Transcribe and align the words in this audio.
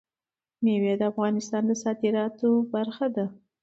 مېوې 0.63 0.93
د 0.97 1.01
افغانستان 1.11 1.63
د 1.67 1.71
صادراتو 1.83 2.49
برخه 2.73 3.05
ده. 3.15 3.25